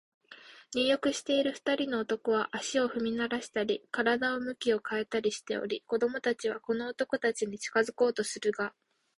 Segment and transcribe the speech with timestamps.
[0.73, 8.73] 入浴している二人の男は、足を踏みならしたり、身体を向き変えたりしており、子供たちはこの男たちに近づこうとするが、